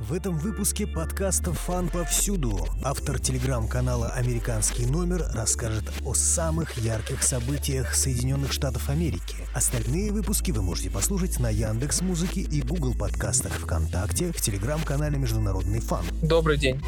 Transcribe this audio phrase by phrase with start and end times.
[0.00, 7.94] В этом выпуске подкаста «Фан повсюду» автор телеграм-канала «Американский номер» расскажет о самых ярких событиях
[7.94, 9.36] Соединенных Штатов Америки.
[9.54, 15.80] Остальные выпуски вы можете послушать на Яндекс Музыке и Google подкастах ВКонтакте в телеграм-канале «Международный
[15.80, 16.06] фан».
[16.22, 16.80] Добрый день.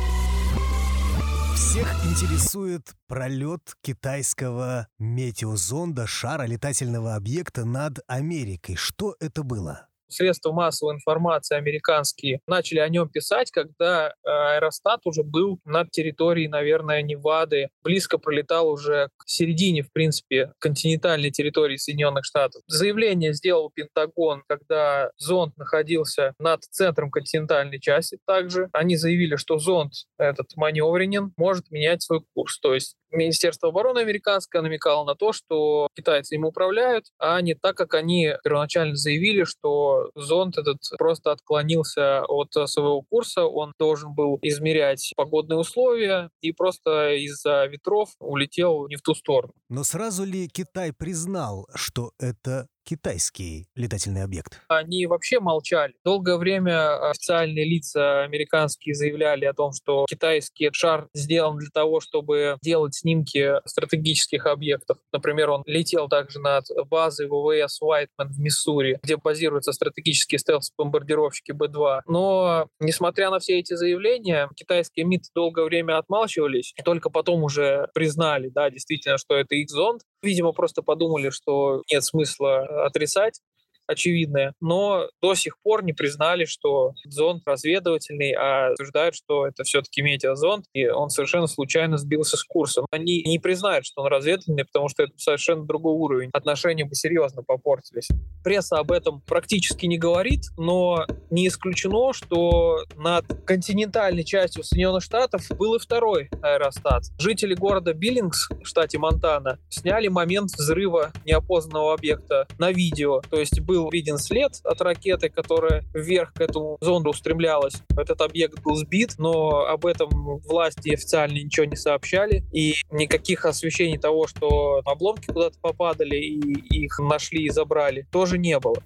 [1.55, 8.77] Всех интересует пролет китайского метеозонда шара летательного объекта над Америкой.
[8.77, 9.87] Что это было?
[10.13, 16.48] Средства массовой информации американские начали о нем писать, когда э, аэростат уже был над территорией,
[16.48, 22.62] наверное, Невады, близко пролетал уже к середине, в принципе, континентальной территории Соединенных Штатов.
[22.67, 28.69] Заявление сделал Пентагон, когда зонд находился над центром континентальной части также.
[28.73, 32.59] Они заявили, что зонд этот маневренен, может менять свой курс.
[32.61, 37.77] То есть Министерство обороны американское намекало на то, что китайцы им управляют, а не так,
[37.77, 44.39] как они первоначально заявили, что зонд этот просто отклонился от своего курса, он должен был
[44.43, 49.53] измерять погодные условия и просто из-за ветров улетел не в ту сторону.
[49.69, 54.61] Но сразу ли Китай признал, что это китайский летательный объект?
[54.69, 55.94] Они вообще молчали.
[56.05, 62.56] Долгое время официальные лица американские заявляли о том, что китайский шар сделан для того, чтобы
[62.62, 64.98] делать снимки стратегических объектов.
[65.12, 72.02] Например, он летел также над базой ВВС Уайтман в Миссури, где базируются стратегические стелс-бомбардировщики Б-2.
[72.06, 77.89] Но, несмотря на все эти заявления, китайские МИД долгое время отмалчивались, и только потом уже
[77.94, 80.02] признали, да, действительно, что это их зонд.
[80.23, 83.41] Видимо, просто подумали, что нет смысла отрицать
[83.86, 90.02] очевидное, но до сих пор не признали, что зонд разведывательный, а утверждают, что это все-таки
[90.02, 92.83] метеозонд, и он совершенно случайно сбился с курса.
[92.91, 96.30] Они не признают, что он разведывательный, потому что это совершенно другой уровень.
[96.33, 98.08] Отношения бы серьезно попортились.
[98.44, 105.48] Пресса об этом практически не говорит, но не исключено, что над континентальной частью Соединенных Штатов
[105.56, 107.05] был и второй аэростат.
[107.19, 113.20] Жители города Биллингс в штате Монтана сняли момент взрыва неопознанного объекта на видео.
[113.30, 117.74] То есть был виден след от ракеты, которая вверх к этому зонду устремлялась.
[117.96, 120.10] Этот объект был сбит, но об этом
[120.40, 122.44] власти официально ничего не сообщали.
[122.52, 128.58] И никаких освещений того, что обломки куда-то попадали и их нашли и забрали, тоже не
[128.58, 128.76] было.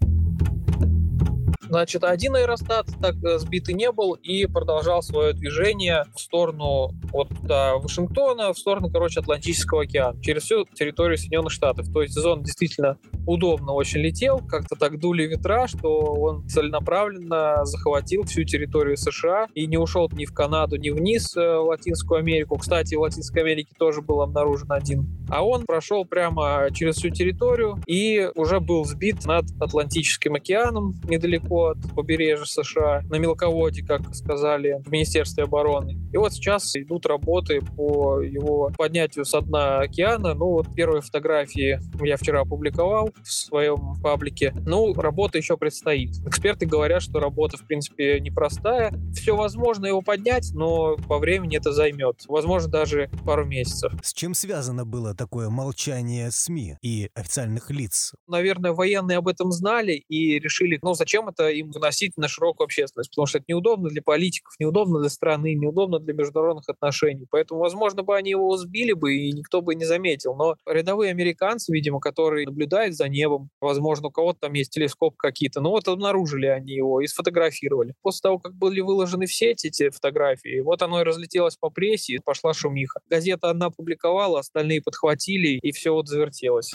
[1.68, 7.28] Значит, один аэростат так э, сбитый не был и продолжал свое движение в сторону вот
[7.42, 11.86] до Вашингтона, в сторону, короче, Атлантического океана, через всю территорию Соединенных Штатов.
[11.92, 18.22] То есть зон действительно удобно очень летел, как-то так дули ветра, что он целенаправленно захватил
[18.24, 22.56] всю территорию США и не ушел ни в Канаду, ни вниз э, в Латинскую Америку.
[22.58, 25.06] Кстати, в Латинской Америке тоже был обнаружен один.
[25.28, 31.55] А он прошел прямо через всю территорию и уже был сбит над Атлантическим океаном недалеко
[31.56, 35.96] от побережья США на мелководье, как сказали в Министерстве обороны.
[36.12, 40.34] И вот сейчас идут работы по его поднятию с дна океана.
[40.34, 44.52] Ну вот первые фотографии я вчера опубликовал в своем паблике.
[44.66, 46.10] Ну, работа еще предстоит.
[46.26, 48.92] Эксперты говорят, что работа, в принципе, непростая.
[49.14, 52.24] Все возможно его поднять, но по времени это займет.
[52.28, 53.92] Возможно, даже пару месяцев.
[54.02, 58.14] С чем связано было такое молчание СМИ и официальных лиц?
[58.26, 63.10] Наверное, военные об этом знали и решили, ну, зачем это им выносить на широкую общественность,
[63.10, 67.26] потому что это неудобно для политиков, неудобно для страны, неудобно для международных отношений.
[67.30, 70.34] Поэтому, возможно, бы они его сбили бы, и никто бы не заметил.
[70.34, 75.60] Но рядовые американцы, видимо, которые наблюдают за небом, возможно, у кого-то там есть телескоп какие-то,
[75.60, 77.94] ну вот обнаружили они его и сфотографировали.
[78.02, 82.18] После того, как были выложены все эти фотографии, вот оно и разлетелось по прессе, и
[82.18, 83.00] пошла шумиха.
[83.08, 86.72] Газета одна публиковала, остальные подхватили, и все вот завертелось.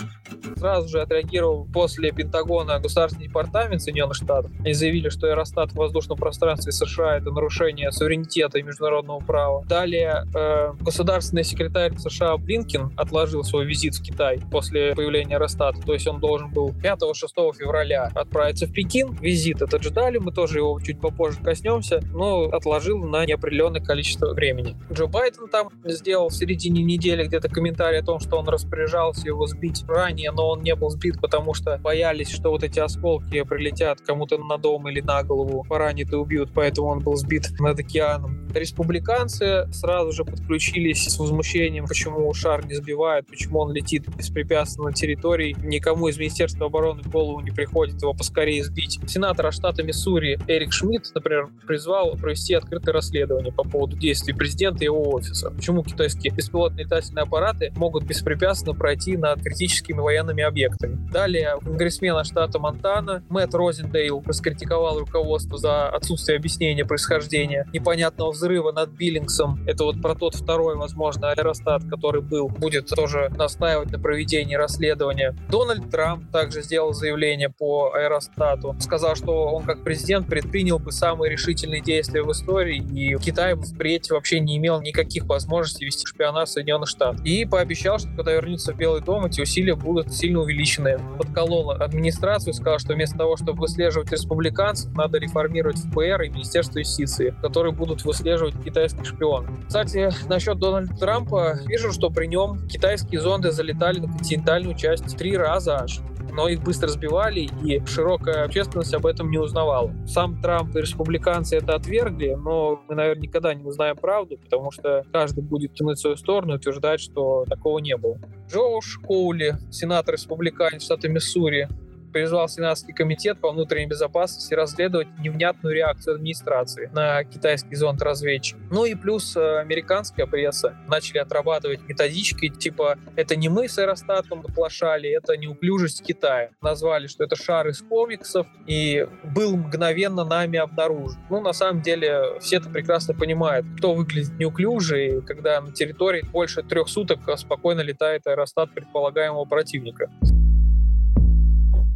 [0.58, 6.17] Сразу же отреагировал после Пентагона Государственный департамент Соединенных Штатов и заявили, что аэростат в воздушном
[6.17, 9.63] пространстве США— это нарушение суверенитета и международного права.
[9.66, 15.94] Далее э, государственный секретарь США Блинкин отложил свой визит в Китай после появления аэростата, то
[15.94, 19.13] есть он должен был 5-6 февраля отправиться в Пекин.
[19.22, 24.75] Визит этот ждали, мы тоже его чуть попозже коснемся, но отложил на неопределенное количество времени.
[24.91, 29.47] Джо Байден там сделал в середине недели где-то комментарий о том, что он распоряжался его
[29.47, 34.02] сбить ранее, но он не был сбит, потому что боялись, что вот эти осколки прилетят
[34.02, 38.48] кому-то дом или на голову, поранит и убьют, поэтому он был сбит над океаном.
[38.53, 44.94] Республиканцы сразу же подключились с возмущением, почему шар не сбивает, почему он летит беспрепятственно на
[44.94, 45.56] территории.
[45.64, 49.00] Никому из Министерства обороны в голову не приходит его поскорее сбить.
[49.08, 54.86] Сенатор штата Миссури Эрик Шмидт, например, призвал провести открытое расследование по поводу действий президента и
[54.86, 55.52] его офиса.
[55.52, 60.98] Почему китайские беспилотные летательные аппараты могут беспрепятственно пройти над критическими военными объектами.
[61.12, 68.90] Далее конгрессмена штата Монтана Мэтт Розендейл раскритиковал руководство за отсутствие объяснения происхождения непонятного взрыва над
[68.90, 69.59] Биллингсом.
[69.67, 75.35] Это вот про тот второй, возможно, аэростат, который был, будет тоже настаивать на проведении расследования.
[75.49, 78.76] Дональд Трамп также сделал заявление по аэростату.
[78.79, 84.09] Сказал, что он как президент предпринял бы самые решительные действия в истории, и Китай впредь
[84.09, 87.23] вообще не имел никаких возможностей вести шпионаж в Соединенных Штатах.
[87.26, 90.99] И пообещал, что когда вернется в Белый дом, эти усилия будут сильно увеличены.
[91.17, 97.35] Подколол администрацию, сказал, что вместо того, чтобы выслеживать республиканцев, надо реформировать ФБР и Министерство юстиции,
[97.41, 99.49] которые будут выслеживать китайских шпионов.
[99.67, 105.35] Кстати, насчет Дональда Трампа, вижу, что при нем китайские зонды залетали на континентальную часть три
[105.35, 105.99] раза аж
[106.33, 109.93] но их быстро сбивали, и широкая общественность об этом не узнавала.
[110.07, 115.03] Сам Трамп и республиканцы это отвергли, но мы, наверное, никогда не узнаем правду, потому что
[115.11, 118.17] каждый будет тянуть свою сторону и утверждать, что такого не было.
[118.49, 121.67] Джоуш Коули, сенатор республиканец штата Миссури,
[122.11, 128.58] призвал Сенатский комитет по внутренней безопасности расследовать невнятную реакцию администрации на китайский зонд-разведчик.
[128.69, 134.41] Ну и плюс э, американская пресса начали отрабатывать методички, типа «это не мы с аэростатом
[134.41, 136.52] оплошали, это неуклюжесть Китая».
[136.61, 141.19] Назвали, что это шар из комиксов, и был мгновенно нами обнаружен.
[141.29, 146.64] Ну, на самом деле, все это прекрасно понимают, кто выглядит неуклюже, когда на территории больше
[146.64, 150.09] трех суток спокойно летает аэростат предполагаемого противника.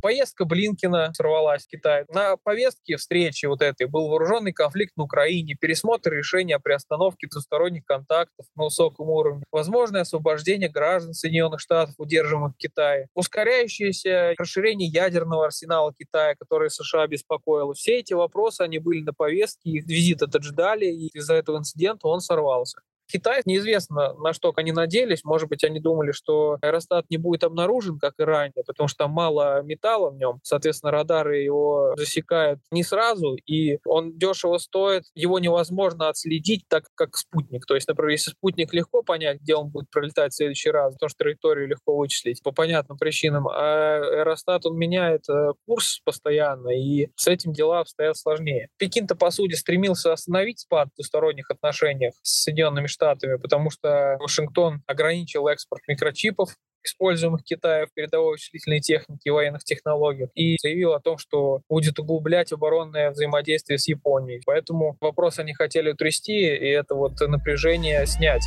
[0.05, 2.05] Поездка Блинкина сорвалась в Китай.
[2.09, 7.85] На повестке встречи вот этой был вооруженный конфликт на Украине, пересмотр решения о приостановке двусторонних
[7.85, 15.45] контактов на высоком уровне, возможное освобождение граждан Соединенных Штатов, удерживаемых в Китае, ускоряющееся расширение ядерного
[15.45, 17.73] арсенала Китая, который США беспокоило.
[17.73, 22.07] Все эти вопросы, они были на повестке, их визит этот ждали, и из-за этого инцидента
[22.09, 22.77] он сорвался.
[23.07, 25.23] Китай неизвестно, на что они надеялись.
[25.23, 29.11] Может быть, они думали, что аэростат не будет обнаружен, как и ранее, потому что там
[29.11, 30.39] мало металла в нем.
[30.43, 35.03] Соответственно, радары его засекают не сразу, и он дешево стоит.
[35.13, 37.65] Его невозможно отследить так, как спутник.
[37.65, 41.09] То есть, например, если спутник легко понять, где он будет пролетать в следующий раз, потому
[41.09, 47.09] что траекторию легко вычислить по понятным причинам, а аэростат, он меняет э, курс постоянно, и
[47.15, 48.69] с этим дела обстоят сложнее.
[48.77, 54.81] Пекин-то, по сути, стремился остановить спад в двусторонних отношениях с Соединенными Штатами, потому что Вашингтон
[54.87, 61.01] ограничил экспорт микрочипов, используемых Китаем в передовой вычислительной технике и военных технологиях, и заявил о
[61.01, 64.41] том, что будет углублять оборонное взаимодействие с Японией.
[64.45, 68.43] Поэтому вопрос они хотели утрясти, и это вот напряжение снять.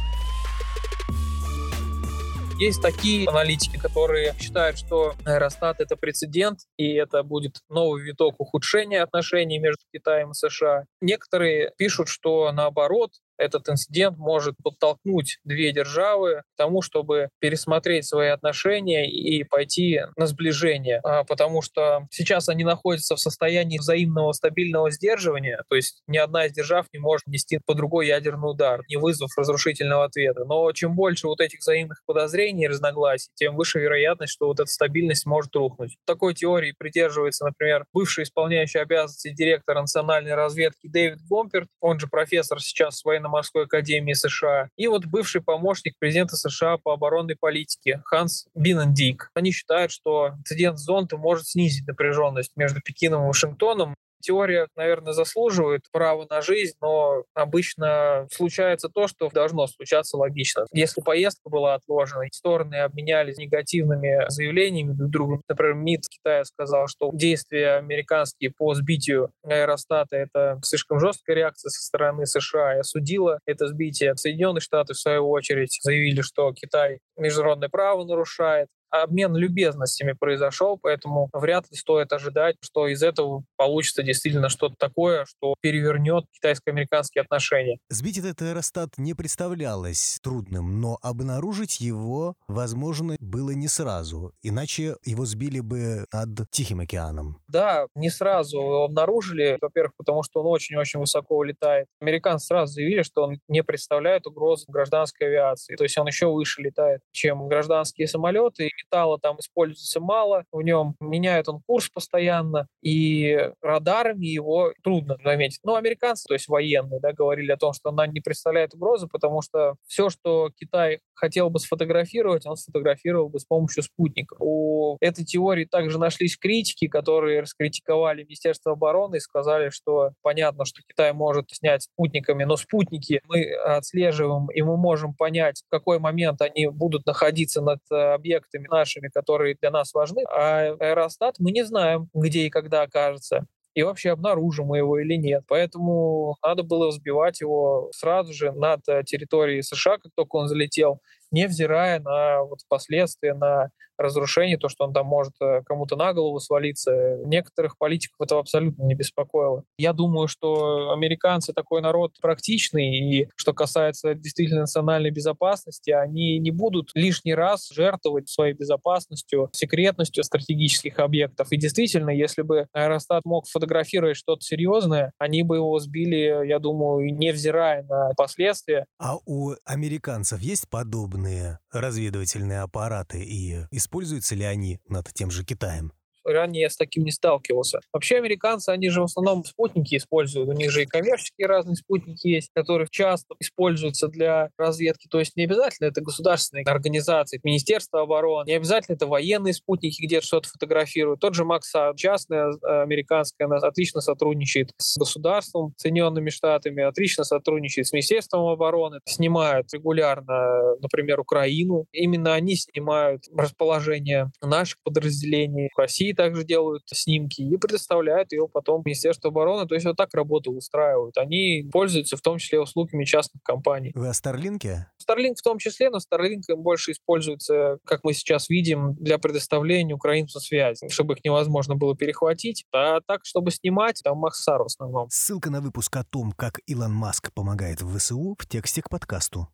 [2.58, 9.00] Есть такие аналитики, которые считают, что аэростат— это прецедент, и это будет новый виток ухудшения
[9.00, 10.84] отношений между Китаем и США.
[11.00, 18.28] Некоторые пишут, что наоборот, этот инцидент может подтолкнуть две державы к тому, чтобы пересмотреть свои
[18.28, 24.90] отношения и пойти на сближение, а, потому что сейчас они находятся в состоянии взаимного стабильного
[24.90, 28.96] сдерживания, то есть ни одна из держав не может нести по другой ядерный удар, не
[28.96, 30.44] вызвав разрушительного ответа.
[30.44, 34.70] Но чем больше вот этих взаимных подозрений и разногласий, тем выше вероятность, что вот эта
[34.70, 35.96] стабильность может рухнуть.
[36.04, 42.60] Такой теории придерживается, например, бывший исполняющий обязанности директора национальной разведки Дэвид Гомперт, он же профессор
[42.60, 48.46] сейчас военно военно-морской академии США, и вот бывший помощник президента США по оборонной политике Ханс
[48.54, 49.30] Биннендик.
[49.34, 55.82] Они считают, что инцидент зонта может снизить напряженность между Пекином и Вашингтоном, теория, наверное, заслуживает
[55.92, 60.66] права на жизнь, но обычно случается то, что должно случаться логично.
[60.72, 65.42] Если поездка была отложена, стороны обменялись негативными заявлениями друг другу.
[65.48, 71.82] Например, МИД Китая сказал, что действия американские по сбитию аэростата— это слишком жесткая реакция со
[71.82, 74.16] стороны США и осудила это сбитие.
[74.16, 81.28] Соединенные Штаты, в свою очередь, заявили, что Китай международное право нарушает обмен любезностями произошел, поэтому
[81.32, 87.78] вряд ли стоит ожидать, что из этого получится действительно что-то такое, что перевернет китайско-американские отношения.
[87.88, 95.24] Сбить этот аэростат не представлялось трудным, но обнаружить его, возможно, было не сразу, иначе его
[95.24, 97.40] сбили бы над Тихим океаном.
[97.48, 101.86] Да, не сразу его обнаружили, во-первых, потому что он очень-очень высоко улетает.
[102.00, 106.62] Американцы сразу заявили, что он не представляет угрозы гражданской авиации, то есть он еще выше
[106.62, 113.50] летает, чем гражданские самолеты, металла там используется мало, в нем меняет он курс постоянно, и
[113.60, 115.60] радарами его трудно заметить.
[115.64, 119.42] Ну, американцы, то есть военные, да, говорили о том, что она не представляет угрозы, потому
[119.42, 124.36] что все, что Китай хотел бы сфотографировать, он сфотографировал бы с помощью спутника.
[124.38, 130.82] У этой теории также нашлись критики, которые раскритиковали Министерство обороны и сказали, что понятно, что
[130.88, 136.40] Китай может снять спутниками, но спутники мы отслеживаем, и мы можем понять, в какой момент
[136.40, 141.64] они будут находиться над э, объектами нашими, которые для нас важны, а аэростат мы не
[141.64, 143.46] знаем, где и когда окажется
[143.78, 145.44] и вообще обнаружим мы его или нет.
[145.46, 151.00] Поэтому надо было взбивать его сразу же над э, территорией США, как только он залетел,
[151.30, 156.40] невзирая на вот последствия, на разрушение, то, что он там может э, кому-то на голову
[156.40, 157.18] свалиться.
[157.24, 159.64] Некоторых политиков это абсолютно не беспокоило.
[159.78, 166.50] Я думаю, что американцы такой народ практичный, и что касается действительно национальной безопасности, они не
[166.50, 171.48] будут лишний раз жертвовать своей безопасностью, секретностью стратегических объектов.
[171.50, 177.14] И действительно, если бы Аэростат мог фотографировать что-то серьезное, они бы его сбили, я думаю,
[177.14, 178.86] невзирая на последствия.
[178.98, 185.92] А у американцев есть подобные разведывательные аппараты и используются ли они над тем же Китаем?
[186.32, 187.80] Ранее я с таким не сталкивался.
[187.92, 190.48] Вообще американцы, они же в основном спутники используют.
[190.48, 195.08] У них же и коммерческие разные спутники есть, которые часто используются для разведки.
[195.08, 200.26] То есть не обязательно это государственные организации, Министерство обороны, не обязательно это военные спутники где-то
[200.26, 201.20] что-то фотографируют.
[201.20, 207.86] Тот же Макса, частная э, американская, она отлично сотрудничает с государством, Соединенными Штатами, отлично сотрудничает
[207.86, 211.86] с Министерством обороны, снимают регулярно, например, Украину.
[211.92, 218.82] Именно они снимают расположение наших подразделений в России, также делают снимки и предоставляют ее потом
[218.84, 219.68] Министерству обороны.
[219.68, 221.16] То есть вот так работу устраивают.
[221.16, 223.92] Они пользуются в том числе услугами частных компаний.
[223.94, 224.90] Вы о Старлинке?
[225.00, 230.42] Starlink в том числе, но Starlink больше используется, как мы сейчас видим, для предоставления украинцам
[230.42, 232.64] связи, чтобы их невозможно было перехватить.
[232.74, 235.08] А так, чтобы снимать, там Махсар в основном.
[235.10, 239.48] Ссылка на выпуск о том, как Илон Маск помогает в ВСУ в тексте к подкасту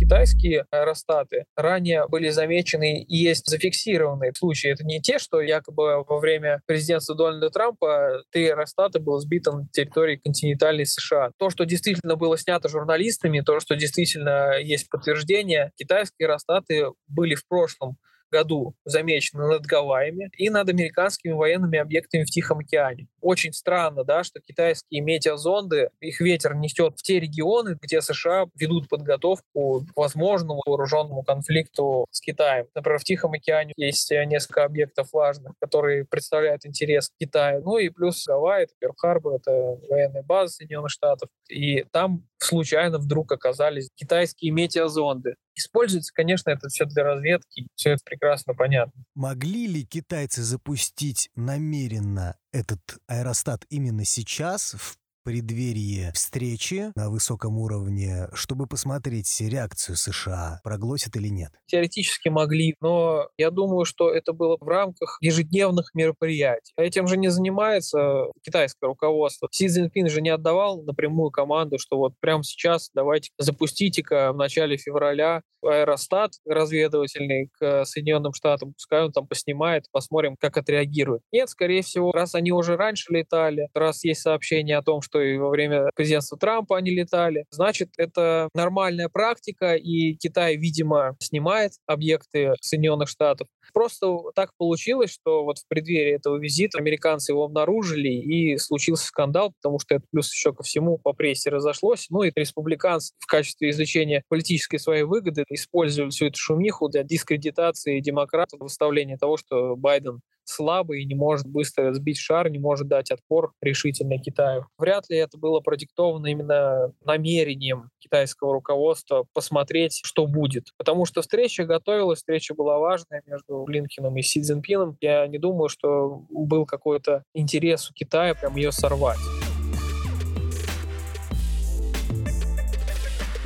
[0.00, 4.70] китайские аэростаты ранее были замечены и есть зафиксированные случаи.
[4.70, 9.68] Это не те, что якобы во время президентства Дональда Трампа три аэростата было сбито на
[9.68, 11.32] территории континентальной США.
[11.38, 17.46] То, что действительно было снято журналистами, то, что действительно есть подтверждение, китайские аэростаты были в
[17.46, 17.98] прошлом
[18.30, 23.08] году замечены над Гавайями и над американскими военными объектами в Тихом океане.
[23.20, 28.88] Очень странно, да, что китайские метеозонды, их ветер несет в те регионы, где США ведут
[28.88, 32.66] подготовку к возможному вооруженному конфликту с Китаем.
[32.74, 37.62] Например, в Тихом океане есть несколько объектов важных, которые представляют интерес Китаю.
[37.62, 41.28] Ну и плюс Гавайи, это Перл-Харбор, это военная база Соединенных Штатов.
[41.48, 45.34] И там случайно вдруг оказались китайские метеозонды.
[45.54, 49.04] Используется, конечно, это все для разведки, все это прекрасно понятно.
[49.14, 58.28] Могли ли китайцы запустить намеренно этот аэростат именно сейчас, в преддверии встречи на высоком уровне,
[58.34, 61.52] чтобы посмотреть реакцию США, проглотит или нет?
[61.66, 66.72] Теоретически могли, но я думаю, что это было в рамках ежедневных мероприятий.
[66.76, 69.48] А этим же не занимается китайское руководство.
[69.52, 74.76] Си Цзиньпин же не отдавал напрямую команду, что вот прямо сейчас давайте запустите-ка в начале
[74.76, 81.22] февраля аэростат разведывательный к Соединенным Штатам, пускай он там поснимает, посмотрим, как отреагирует.
[81.32, 85.20] Нет, скорее всего, раз они уже раньше летали, раз есть сообщение о том, что что
[85.20, 87.44] и во время президентства Трампа они летали.
[87.50, 93.48] Значит, это нормальная практика, и Китай, видимо, снимает объекты Соединенных Штатов.
[93.72, 99.52] Просто так получилось, что вот в преддверии этого визита американцы его обнаружили, и случился скандал,
[99.60, 102.06] потому что это плюс еще ко всему по прессе разошлось.
[102.10, 108.00] Ну и республиканцы в качестве извлечения политической своей выгоды использовали всю эту шумиху для дискредитации
[108.00, 113.10] демократов, выставления того, что Байден слабый и не может быстро сбить шар, не может дать
[113.10, 114.66] отпор решительно Китаю.
[114.78, 120.68] Вряд ли это было продиктовано именно намерением китайского руководства посмотреть, что будет.
[120.76, 124.96] Потому что встреча готовилась, встреча была важная между Блинкиным и Си Цзиньпином.
[125.00, 129.18] Я не думаю, что был какой-то интерес у Китая прям ее сорвать.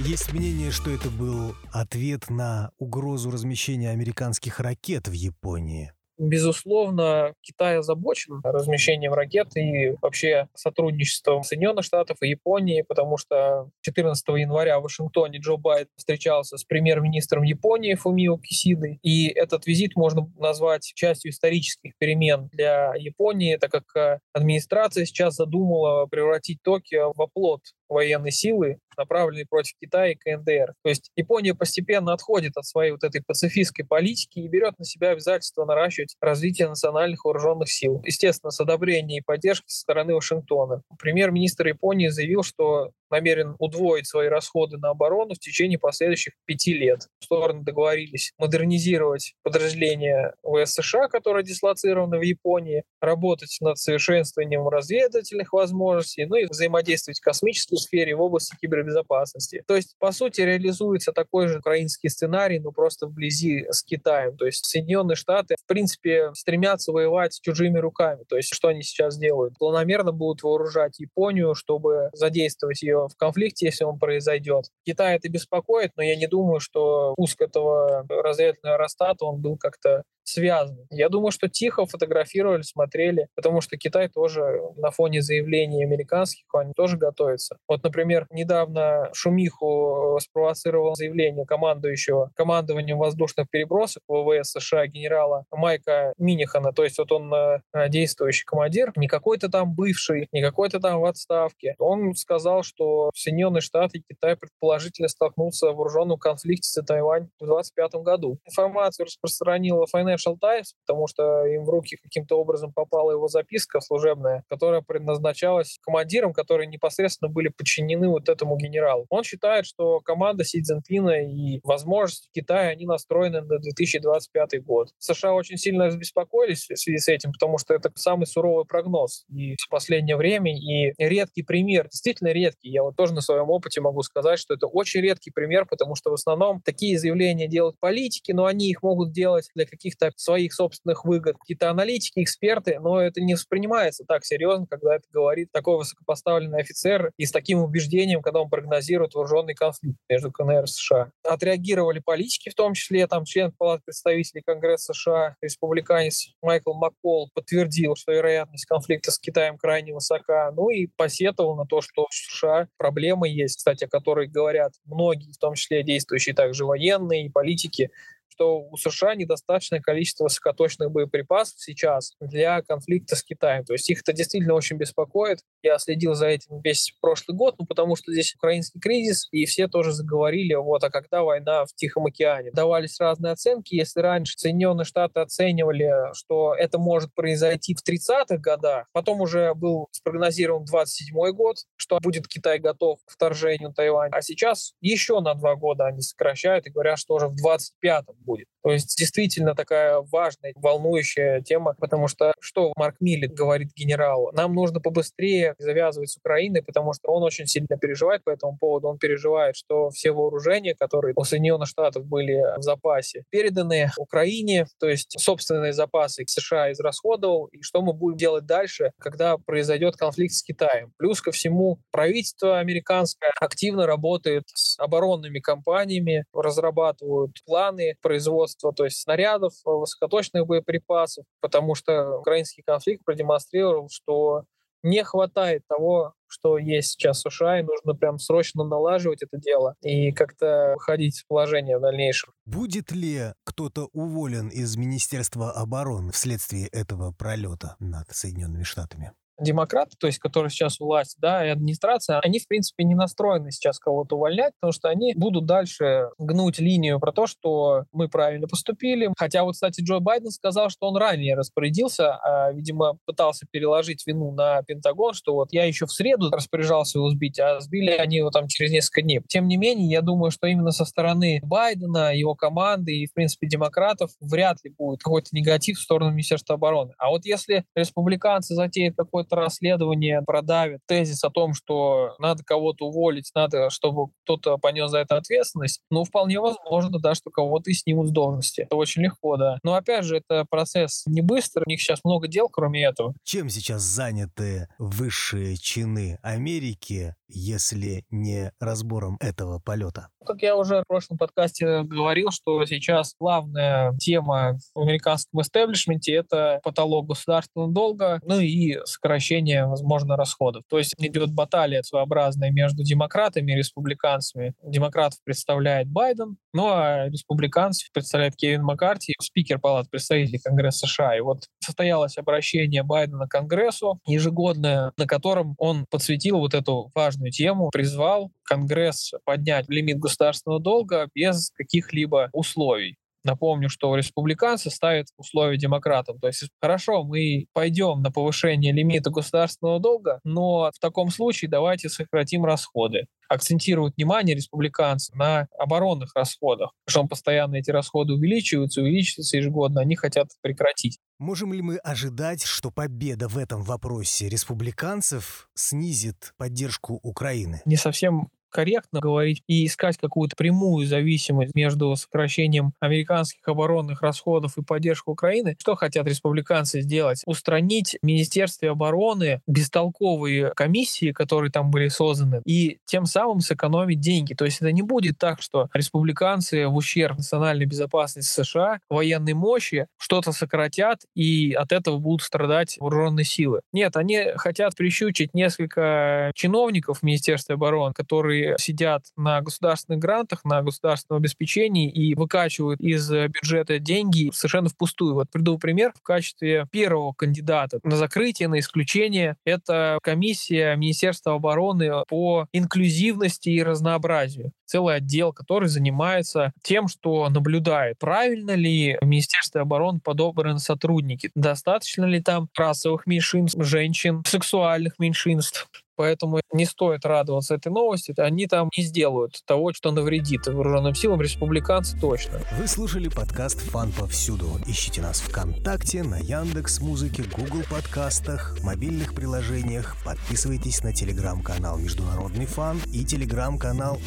[0.00, 5.92] Есть мнение, что это был ответ на угрозу размещения американских ракет в Японии.
[6.16, 14.26] Безусловно, Китай озабочен размещением ракет и вообще сотрудничеством Соединенных Штатов и Японии, потому что 14
[14.28, 20.30] января в Вашингтоне Джо Байден встречался с премьер-министром Японии Фумио Кисидой, и этот визит можно
[20.38, 27.20] назвать частью исторических перемен для Японии, так как э, администрация сейчас задумала превратить Токио в
[27.20, 30.74] оплот военной силы, направленные против Китая и КНДР.
[30.82, 35.10] То есть Япония постепенно отходит от своей вот этой пацифистской политики и берет на себя
[35.10, 38.02] обязательство наращивать развитие национальных вооруженных сил.
[38.04, 40.82] Естественно, с одобрения и поддержки со стороны Вашингтона.
[40.98, 47.06] Премьер-министр Японии заявил, что намерен удвоить свои расходы на оборону в течение последующих пяти лет.
[47.20, 56.26] Стороны договорились модернизировать подразделения ВС США, которые дислоцированы в Японии, работать над совершенствованием разведывательных возможностей,
[56.26, 59.62] ну и взаимодействовать в космической сфере в области кибербезопасности.
[59.68, 64.36] То есть, по сути, реализуется такой же украинский сценарий, но просто вблизи с Китаем.
[64.36, 68.24] То есть Соединенные Штаты, в принципе, стремятся воевать чужими руками.
[68.28, 69.56] То есть что они сейчас делают?
[69.58, 74.66] Планомерно будут вооружать Японию, чтобы задействовать ее в конфликте, если он произойдет.
[74.84, 80.02] Китай это беспокоит, но я не думаю, что пуск этого разведывательного аэростата, он был как-то
[80.24, 80.86] связаны.
[80.90, 86.72] Я думаю, что тихо фотографировали, смотрели, потому что Китай тоже на фоне заявлений американских, они
[86.74, 87.58] тоже готовятся.
[87.68, 96.72] Вот, например, недавно шумиху спровоцировал заявление командующего командованием воздушных перебросок ВВС США генерала Майка Минихана,
[96.72, 101.04] то есть вот он э, действующий командир, не какой-то там бывший, не какой-то там в
[101.04, 101.74] отставке.
[101.78, 107.46] Он сказал, что Соединенные Штаты и Китай предположительно столкнутся в вооруженном конфликте с Тайвань в
[107.46, 108.38] 2025 году.
[108.46, 113.80] Информацию распространила Financial Financial Times, потому что им в руки каким-то образом попала его записка
[113.80, 119.06] служебная, которая предназначалась командирам, которые непосредственно были подчинены вот этому генералу.
[119.10, 124.90] Он считает, что команда Си Цзиньпина и возможности Китая, они настроены на 2025 год.
[124.98, 129.56] США очень сильно беспокоились в связи с этим, потому что это самый суровый прогноз и
[129.56, 132.70] в последнее время, и редкий пример, действительно редкий.
[132.70, 136.10] Я вот тоже на своем опыте могу сказать, что это очень редкий пример, потому что
[136.10, 140.52] в основном такие заявления делают политики, но они их могут делать для каких-то каких-то своих
[140.54, 145.78] собственных выгод, какие-то аналитики, эксперты, но это не воспринимается так серьезно, когда это говорит такой
[145.78, 151.10] высокопоставленный офицер и с таким убеждением, когда он прогнозирует вооруженный конфликт между КНР и США.
[151.22, 157.96] Отреагировали политики, в том числе там член Палаты представителей Конгресса США, республиканец Майкл Маккол подтвердил,
[157.96, 162.68] что вероятность конфликта с Китаем крайне высока, ну и посетовал на то, что в США
[162.76, 167.90] проблемы есть, кстати, о которой говорят многие, в том числе действующие также военные и политики,
[168.34, 173.64] что у США недостаточное количество высокоточных боеприпасов сейчас для конфликта с Китаем.
[173.64, 175.40] То есть их это действительно очень беспокоит.
[175.62, 179.68] Я следил за этим весь прошлый год, ну, потому что здесь украинский кризис, и все
[179.68, 182.50] тоже заговорили, вот, а когда война в Тихом океане.
[182.52, 183.74] Давались разные оценки.
[183.74, 189.88] Если раньше Соединенные Штаты оценивали, что это может произойти в 30-х годах, потом уже был
[189.92, 194.12] спрогнозирован 27-й год, что будет Китай готов к вторжению Тайваня.
[194.14, 198.46] А сейчас еще на два года они сокращают и говорят, что уже в 25-м будет.
[198.62, 204.30] То есть действительно такая важная, волнующая тема, потому что что Марк Милли говорит генералу?
[204.32, 208.88] Нам нужно побыстрее завязывать с Украиной, потому что он очень сильно переживает по этому поводу.
[208.88, 214.88] Он переживает, что все вооружения, которые у Соединенных Штатов были в запасе, переданы Украине, то
[214.88, 220.42] есть собственные запасы США израсходовал, и что мы будем делать дальше, когда произойдет конфликт с
[220.42, 220.92] Китаем.
[220.96, 229.00] Плюс ко всему, правительство американское активно работает с оборонными компаниями, разрабатывают планы производства, то есть
[229.00, 234.44] снарядов, э, высокоточных боеприпасов, потому что украинский конфликт продемонстрировал, что
[234.84, 239.74] не хватает того, что есть сейчас в США, и нужно прям срочно налаживать это дело
[239.80, 242.32] и как-то выходить из положения в дальнейшем.
[242.44, 249.12] Будет ли кто-то уволен из Министерства обороны вследствие этого пролета над Соединенными Штатами?
[249.38, 253.78] Демократы, то есть которые сейчас власть, да, и администрация, они, в принципе, не настроены сейчас
[253.78, 259.10] кого-то увольнять, потому что они будут дальше гнуть линию про то, что мы правильно поступили.
[259.16, 264.32] Хотя вот, кстати, Джо Байден сказал, что он ранее распорядился, а, видимо, пытался переложить вину
[264.32, 268.30] на Пентагон, что вот я еще в среду распоряжался его сбить, а сбили они его
[268.30, 269.20] там через несколько дней.
[269.28, 273.46] Тем не менее, я думаю, что именно со стороны Байдена, его команды и, в принципе,
[273.46, 276.92] демократов вряд ли будет какой-то негатив в сторону Министерства обороны.
[276.98, 282.86] А вот если республиканцы затеют какой какое-то расследование продавит тезис о том, что надо кого-то
[282.86, 287.74] уволить, надо, чтобы кто-то понес за это ответственность, ну, вполне возможно, да, что кого-то и
[287.74, 288.62] снимут с должности.
[288.62, 289.58] Это очень легко, да.
[289.62, 293.14] Но, опять же, это процесс не быстрый, у них сейчас много дел, кроме этого.
[293.24, 300.08] Чем сейчас заняты высшие чины Америки, если не разбором этого полета?
[300.24, 306.60] Как я уже в прошлом подкасте говорил, что сейчас главная тема в американском истеблишменте— это
[306.62, 310.62] потолок государственного долга, ну и сокращение, возможно, расходов.
[310.68, 314.54] То есть идет баталия своеобразная между демократами и республиканцами.
[314.62, 321.16] Демократов представляет Байден, ну а республиканцев представляет Кевин Маккарти, спикер Палаты представителей Конгресса США.
[321.16, 327.23] И вот состоялось обращение Байдена к Конгрессу ежегодное, на котором он подсветил вот эту важную
[327.30, 332.96] тему, призвал Конгресс поднять лимит государственного долга без каких-либо условий.
[333.24, 336.18] Напомню, что республиканцы ставят условия демократам.
[336.18, 341.88] То есть, хорошо, мы пойдем на повышение лимита государственного долга, но в таком случае давайте
[341.88, 349.80] сократим расходы акцентируют внимание республиканцы на оборонных расходах, что постоянно эти расходы увеличиваются, увеличиваются ежегодно,
[349.80, 350.98] они хотят прекратить.
[351.18, 357.62] Можем ли мы ожидать, что победа в этом вопросе республиканцев снизит поддержку Украины?
[357.64, 364.62] Не совсем корректно говорить и искать какую-то прямую зависимость между сокращением американских оборонных расходов и
[364.62, 365.56] поддержкой Украины.
[365.58, 367.22] Что хотят республиканцы сделать?
[367.26, 374.34] Устранить в Министерстве обороны бестолковые комиссии, которые там были созданы, и тем самым сэкономить деньги.
[374.34, 379.88] То есть это не будет так, что республиканцы в ущерб национальной безопасности США, военной мощи
[379.98, 383.62] что-то сократят, и от этого будут страдать вооруженные силы.
[383.72, 390.62] Нет, они хотят прищучить несколько чиновников в Министерстве обороны, которые сидят на государственных грантах, на
[390.62, 395.14] государственном обеспечении и выкачивают из бюджета деньги совершенно впустую.
[395.14, 395.92] Вот приду пример.
[395.96, 403.62] В качестве первого кандидата на закрытие, на исключение, это комиссия Министерства обороны по инклюзивности и
[403.62, 411.30] разнообразию целый отдел, который занимается тем, что наблюдает, правильно ли в Министерстве обороны подобраны сотрудники,
[411.36, 415.68] достаточно ли там расовых меньшинств, женщин, сексуальных меньшинств.
[415.96, 418.12] Поэтому не стоит радоваться этой новости.
[418.16, 421.20] Они там не сделают того, что навредит вооруженным силам.
[421.20, 422.40] Республиканцы точно.
[422.58, 424.58] Вы слушали подкаст «Фан повсюду».
[424.66, 429.96] Ищите нас ВКонтакте, на Яндекс Музыке, Google подкастах, мобильных приложениях.
[430.04, 433.98] Подписывайтесь на телеграм-канал «Международный фан» и телеграм-канал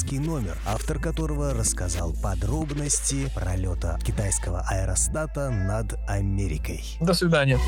[0.00, 6.82] «Американский номер», автор которого рассказал подробности пролета китайского аэростата над Америкой.
[7.00, 7.58] До свидания.